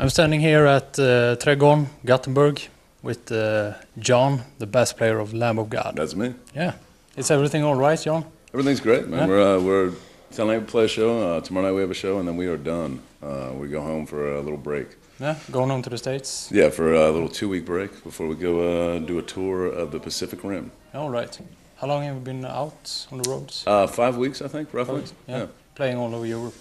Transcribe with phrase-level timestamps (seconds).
[0.00, 2.60] I'm standing here at uh, Trädgården, Gothenburg,
[3.02, 5.96] with uh, John, the bass player of Lamb of God.
[5.96, 6.34] That's me.
[6.54, 6.74] Yeah.
[7.16, 8.24] Is everything all right, John?
[8.54, 9.20] Everything's great, man.
[9.20, 9.26] Yeah.
[9.26, 9.92] We're uh, we're
[10.30, 11.18] tonight we play a show.
[11.18, 13.00] Uh, tomorrow night we have a show, and then we are done.
[13.20, 14.86] Uh, we go home for a little break.
[15.18, 15.34] Yeah.
[15.50, 16.48] Going home to the States?
[16.52, 19.98] Yeah, for a little two-week break before we go uh, do a tour of the
[19.98, 20.70] Pacific Rim.
[20.94, 21.36] All right.
[21.78, 23.64] How long have you been out on the roads?
[23.66, 25.02] Uh, five weeks, I think, roughly.
[25.26, 25.46] Yeah.
[25.74, 26.54] Playing all over Europe.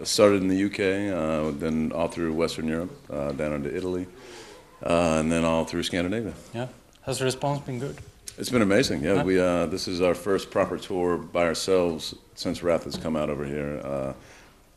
[0.00, 4.06] I started in the UK, uh, then all through Western Europe, uh, down into Italy,
[4.82, 6.32] uh, and then all through Scandinavia.
[6.54, 6.68] Yeah.
[7.02, 7.98] Has the response been good?
[8.38, 9.02] It's been amazing.
[9.02, 13.14] Yeah, we uh, this is our first proper tour by ourselves since Wrath has come
[13.14, 13.80] out over here.
[13.84, 14.12] Uh,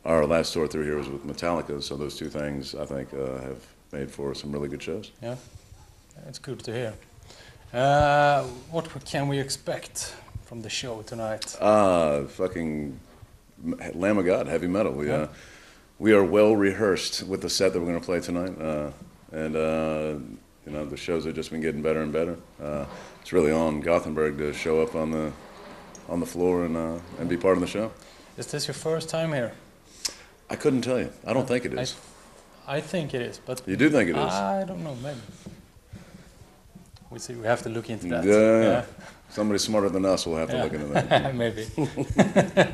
[0.03, 3.39] our last tour through here was with Metallica, so those two things I think uh,
[3.39, 5.11] have made for some really good shows.
[5.21, 5.35] Yeah.
[6.27, 6.93] It's good to hear.
[7.73, 10.13] Uh, what can we expect
[10.43, 11.55] from the show tonight?
[11.59, 12.99] Uh, fucking
[13.93, 14.91] Lamb of God, heavy metal.
[14.93, 15.27] We uh,
[15.99, 18.91] we are well rehearsed with the set that we're going to play tonight, uh,
[19.31, 20.13] and uh,
[20.65, 22.37] you know the shows have just been getting better and better.
[22.61, 22.85] Uh,
[23.21, 25.31] it's really on Gothenburg to show up on the
[26.09, 27.91] on the floor and uh, and be part of the show.
[28.37, 29.53] Is this your first time here?
[30.49, 31.11] I couldn't tell you.
[31.25, 31.95] I don't think it is.
[32.67, 34.33] I think it is, but You do think it is?
[34.33, 35.19] I don't know, maybe.
[37.09, 37.35] We see.
[37.35, 38.23] We have to look into that.
[38.23, 38.85] Yeah, yeah.
[39.29, 40.63] Somebody smarter than us will have to Yeah.
[40.63, 41.35] look into that.
[41.43, 41.67] maybe.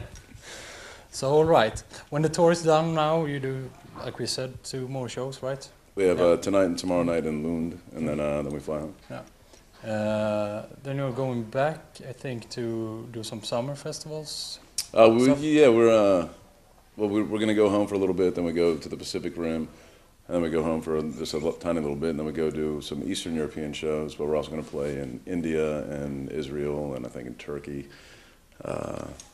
[1.19, 3.69] so all right, when the tour is done now, you do,
[4.05, 5.69] like we said, two more shows, right?
[5.95, 6.33] We have Yeah.
[6.33, 8.93] uh, tonight and tomorrow night in Lund, and then uh, then we fly home.
[9.11, 14.59] Uh, then you're going back, I think, to do some summer festivals.
[14.93, 16.27] Uh, we, yeah, we're uh,
[16.95, 18.97] well, we're, we're gonna go home for a little bit, then we go to the
[18.97, 19.67] Pacific Rim,
[20.25, 22.49] and then we go home for just a tiny little bit, and then we go
[22.49, 24.15] do some Eastern European shows.
[24.15, 27.87] But we're also gonna play in India and Israel, and I think in Turkey.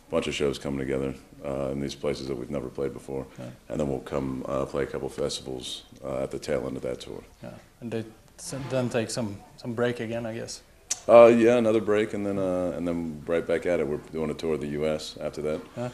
[0.10, 3.46] Bunch of shows coming together uh, in these places that we've never played before, Yeah.
[3.70, 6.84] and then we'll come uh, play a couple festivals uh, at the tail end of
[6.84, 7.24] that tour.
[7.44, 7.50] Yeah,
[7.82, 8.04] and they
[8.70, 10.62] then take some some break again, I guess.
[11.08, 13.88] Uh, yeah, another break, and then uh, and then right back at it.
[13.88, 15.18] We're doing a tour of the U.S.
[15.22, 15.90] after that, Yeah.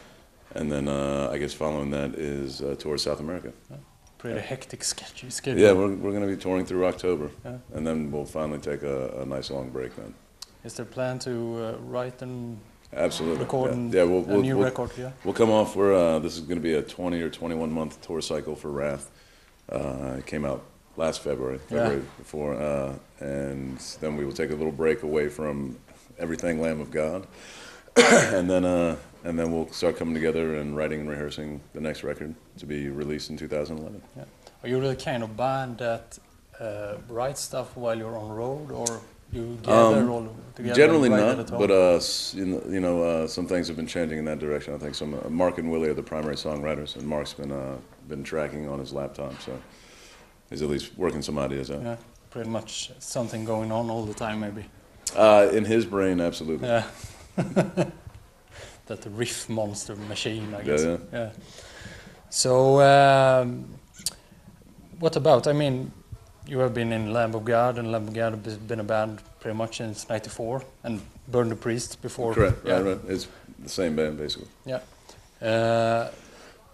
[0.55, 3.51] and then uh, I guess following that is a tour of South America.
[3.69, 3.77] Yeah.
[4.17, 5.31] Pretty hectic schedule.
[5.31, 5.61] schedule.
[5.61, 7.57] Yeah, we're we're going to be touring through October, Yeah.
[7.75, 10.13] and then we'll finally take a, a nice long break then.
[10.63, 12.59] Is there plan to uh, write and
[12.93, 13.39] Absolutely.
[13.43, 13.99] record yeah.
[13.99, 14.91] yeah, we'll a we'll, new we'll, record?
[14.97, 15.11] Yeah.
[15.23, 15.75] we'll come off.
[15.75, 18.69] We're uh, this is going to be a 20 or 21 month tour cycle for
[18.69, 19.09] Wrath.
[19.71, 20.63] Uh, it came out
[20.97, 21.77] last February, Yeah.
[21.77, 25.77] February before, uh, and then we will take a little break away from
[26.19, 27.25] everything Lamb of God,
[27.95, 32.03] and then uh, and then we'll start coming together and writing and rehearsing the next
[32.03, 34.01] record to be released in 2011.
[34.63, 36.19] Are you the kind of band that
[36.59, 40.35] uh, writes stuff while you're on road, or you gather Um, all?
[40.73, 41.99] Generally and write it not, but uh,
[42.33, 44.73] you know, you know uh, some things have been changing in that direction.
[44.73, 47.77] I think some uh, Mark and Willie are the primary songwriters, and Mark's been uh,
[48.07, 49.59] been tracking on his laptop, so
[50.49, 51.81] he's at least working some ideas out.
[51.81, 51.97] yeah,
[52.29, 54.65] pretty much something going on all the time, maybe.
[55.15, 56.67] Uh, in his brain, absolutely.
[56.67, 56.85] Yeah.
[58.87, 60.99] that riff monster machine, I Yeah, guess.
[61.13, 61.29] yeah.
[62.29, 63.65] So, um,
[64.99, 65.47] what about?
[65.47, 65.91] I mean,
[66.47, 69.21] you have been in Lamb of God, and Lamb of God has been a band
[69.41, 72.33] pretty much since '94, and Burn the Priest before.
[72.33, 72.59] Correct.
[72.65, 72.73] Yeah.
[72.75, 72.99] Right, right.
[73.09, 73.27] It's
[73.59, 74.47] the same band, basically.
[75.41, 76.09] Uh,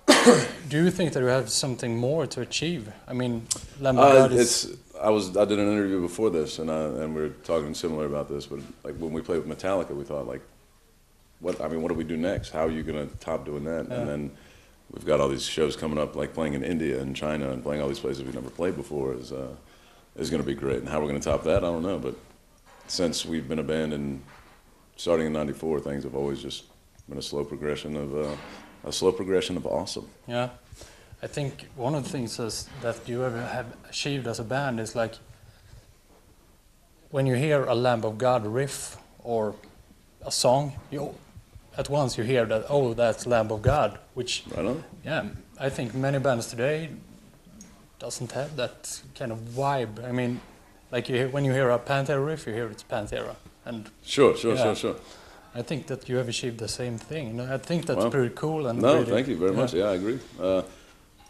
[0.69, 2.91] do you think that you have something more to achieve?
[3.07, 3.47] I mean,
[3.83, 4.67] Uh, it's.
[5.01, 5.35] I was.
[5.37, 8.45] I did an interview before this, and I, and we were talking similar about this.
[8.45, 10.41] But like when we played with Metallica, we thought like,
[11.39, 11.61] what?
[11.61, 12.49] I mean, what do we do next?
[12.51, 13.87] How are you gonna top doing that?
[13.87, 13.95] Yeah.
[13.99, 14.31] And then
[14.91, 17.81] we've got all these shows coming up, like playing in India and China, and playing
[17.81, 19.55] all these places we've never played before is uh,
[20.17, 20.79] is gonna be great.
[20.79, 21.99] And how we're gonna top that, I don't know.
[21.99, 22.15] But
[22.87, 24.21] since we've been a band and
[24.95, 26.65] starting in '94, things have always just
[27.07, 28.35] been a slow progression of uh,
[28.83, 30.07] a slow progression of awesome.
[30.27, 30.49] Yeah,
[31.21, 34.79] I think one of the things is that you ever have achieved as a band
[34.79, 35.15] is like
[37.09, 39.55] when you hear a Lamb of God riff or
[40.25, 41.15] a song, you
[41.77, 45.25] at once you hear that oh that's Lamb of God, which Right yeah
[45.59, 46.89] I think many bands today
[47.99, 50.03] doesn't have that kind of vibe.
[50.07, 50.39] I mean,
[50.91, 53.35] like you hear, when you hear a Pantera riff, you hear it's Pantera,
[53.65, 54.63] and Sure, sure, Yeah.
[54.63, 54.95] sure, sure.
[55.55, 57.29] I think that you have achieved the same thing.
[57.39, 59.57] And I think that's Well, pretty cool and No, really- thank you very yeah.
[59.61, 59.73] much.
[59.73, 60.19] Yeah, I agree.
[60.39, 60.61] Uh,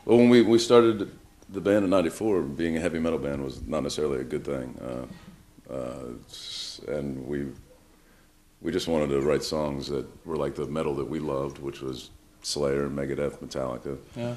[0.06, 1.10] well, when we, we started
[1.50, 4.76] the band in '94, being a heavy metal band was not necessarily a good thing,
[4.82, 7.46] uh, uh, and we
[8.62, 11.80] we just wanted to write songs that were like the metal that we loved, which
[11.82, 12.10] was
[12.42, 14.36] Slayer, Megadeth, Metallica, Yeah.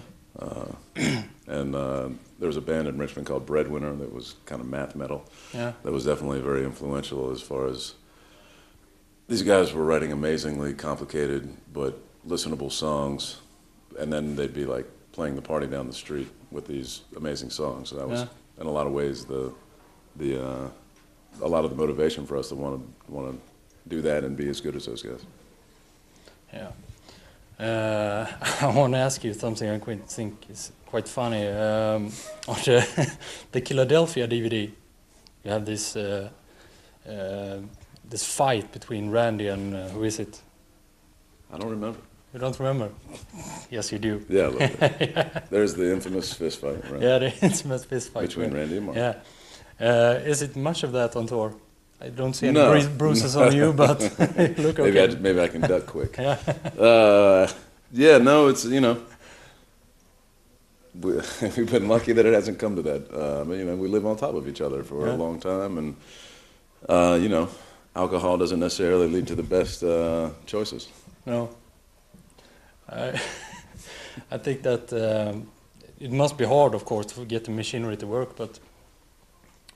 [1.61, 2.09] And uh,
[2.39, 5.25] there was a band in Richmond called Breadwinner that was kind of math metal.
[5.53, 5.73] Yeah.
[5.85, 7.95] That was definitely very influential as far as
[9.29, 13.37] these guys were writing amazingly complicated but listenable songs,
[13.99, 17.91] and then they'd be like playing the party down the street with these amazing songs.
[17.91, 18.63] So that was, Yeah.
[18.63, 19.53] in a lot of ways, the
[20.17, 20.69] the uh,
[21.43, 23.39] a lot of the motivation for us to want to want to
[23.89, 25.25] do that and be as good as those guys.
[26.53, 26.73] Yeah.
[27.61, 28.27] Uh,
[28.63, 31.47] I want to ask you something I quite think is quite funny.
[31.47, 32.11] Um,
[32.49, 33.17] on the,
[33.53, 34.71] the Philadelphia DVD,
[35.45, 36.31] you have this uh,
[37.07, 37.59] uh,
[38.09, 40.41] this fight between Randy and uh, who is it?
[41.53, 41.99] I don't remember.
[42.33, 42.91] You don't remember?
[43.71, 44.25] Yes, you do.
[44.29, 45.51] Yeah, bit.
[45.51, 47.03] there's the infamous fist fight, right?
[47.03, 48.29] Yeah, the infamous fist fight.
[48.29, 48.59] Between yeah.
[48.59, 48.97] Randy and Mark.
[48.97, 49.15] Yeah.
[49.81, 51.55] Uh, is it much of that on tour?
[52.03, 52.73] I don't see any No.
[52.73, 54.01] bru- bruises on you, but
[54.59, 56.17] look Maybe I, maybe I can duck quick.
[56.19, 56.39] Yeah.
[56.79, 57.47] Uh,
[57.93, 58.97] yeah, no, it's you know,
[61.01, 61.13] we,
[61.43, 63.13] we've been lucky that it hasn't come to that.
[63.13, 65.15] Uh, but, you know, we live on top of each other for Yeah.
[65.15, 65.97] a long time, and
[66.89, 67.49] uh, you know,
[67.95, 70.89] alcohol doesn't necessarily lead to the best uh, choices.
[71.27, 71.51] No.
[72.89, 73.21] I,
[74.31, 75.49] I think that um,
[76.01, 78.59] it must be hard, of course, to get the machinery to work, but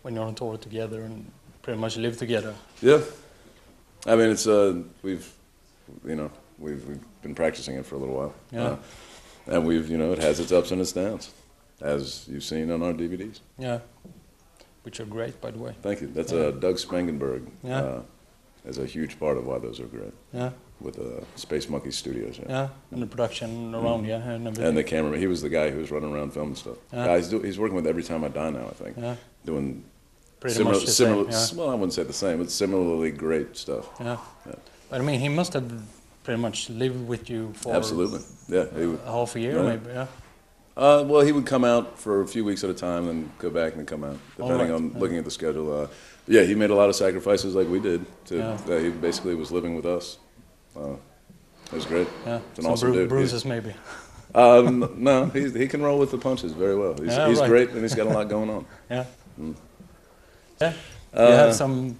[0.02, 1.24] when you're on tour together and
[1.64, 2.54] pretty much live together.
[2.82, 3.00] Yeah,
[4.06, 5.26] I mean, it's uh, we've,
[6.06, 8.34] you know, we've, we've been practicing it for a little while.
[8.52, 8.62] Yeah.
[8.62, 8.76] Uh,
[9.46, 11.30] and we've, you know, it has its ups and its downs,
[11.80, 13.40] as you've seen on our DVDs.
[13.58, 13.78] Yeah.
[14.82, 15.74] Which are great, by the way.
[15.82, 16.08] Thank you.
[16.08, 16.40] That's Yeah.
[16.40, 17.46] uh, Doug Spangenberg.
[17.62, 17.78] Yeah.
[17.80, 18.02] Uh,
[18.66, 20.50] is a huge part of why those are great Yeah.
[20.80, 22.38] with uh, Space Monkey Studios.
[22.38, 22.46] Yeah.
[22.48, 22.68] Yeah.
[22.90, 24.66] And the production around, yeah, and everything.
[24.68, 26.76] And the cameraman, he was the guy who was running around filming stuff.
[26.92, 27.04] Yeah.
[27.12, 28.96] Uh, he's, do, he's working with Every Time I Die now, I think.
[28.98, 29.16] yeah.
[29.44, 29.84] Doing
[30.44, 31.58] Pretty similar, much the similar, same.
[31.58, 33.88] well, I wouldn't say the same, but similarly great stuff.
[33.98, 34.04] Yeah.
[34.06, 34.18] yeah.
[34.46, 34.54] Yeah.
[34.90, 35.72] But I mean, he must have
[36.22, 38.20] pretty much lived with you for Absolutely.
[38.48, 38.66] Yeah.
[38.78, 39.62] He would, half a year, Yeah.
[39.62, 39.86] maybe.
[39.88, 40.06] Yeah.
[40.76, 43.48] uh, well, he would come out for a few weeks at a time and go
[43.48, 44.70] back and come out, depending right.
[44.70, 44.98] on Yeah.
[44.98, 45.72] looking at the schedule.
[45.82, 45.86] Uh,
[46.28, 48.04] yeah, he made a lot of sacrifices like we did.
[48.26, 48.58] To, Yeah.
[48.68, 50.18] uh, he basically was living with us.
[50.76, 50.96] Uh,
[51.68, 52.08] it was great.
[52.26, 52.40] Yeah.
[52.50, 53.08] It's an Some awesome bru- dude.
[53.08, 53.72] bruises, maybe.
[54.36, 56.94] Um, no, he, he can roll with the punches very well.
[56.98, 57.48] He's, Yeah, he's right.
[57.48, 58.66] great and he's got a lot going on.
[58.90, 59.04] Yeah.
[59.40, 59.54] Mm.
[60.64, 60.72] Yeah.
[61.28, 61.96] you Uh, have some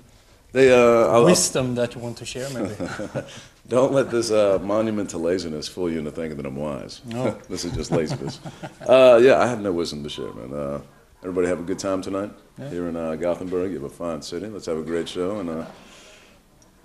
[0.52, 2.74] They, uh, I'll, I'll- wisdom that you want to share, maybe.
[3.68, 7.00] don't let this uh, monument to laziness fool you into thinking that I'm wise.
[7.04, 7.30] No.
[7.48, 8.40] this is just laziness.
[8.86, 10.52] uh, yeah, I have no wisdom to share, man.
[10.52, 10.80] Uh,
[11.22, 12.70] everybody have a good time tonight Yeah.
[12.70, 13.70] here in uh, Gothenburg.
[13.72, 14.46] You have a fine city.
[14.46, 15.64] Let's have a great show, and uh,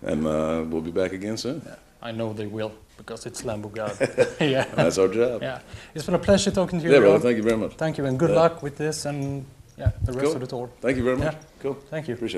[0.01, 1.61] and uh, we'll be back again soon.
[2.01, 3.91] I know they will because it's Lamb of God.
[4.39, 4.65] yeah.
[4.75, 5.41] That's our job.
[5.41, 5.59] Yeah.
[5.93, 6.93] It's been a pleasure talking to you.
[6.93, 7.19] Yeah, brother.
[7.19, 7.73] Thank you very much.
[7.75, 8.41] Thank you and good Yeah.
[8.43, 9.45] luck with this and
[9.79, 10.33] yeah, the rest Cool.
[10.35, 10.69] of the tour.
[10.81, 11.33] Thank you very much.
[11.33, 11.39] Yeah.
[11.61, 11.73] Cool.
[11.89, 12.13] Thank you.
[12.15, 12.37] Appreciate.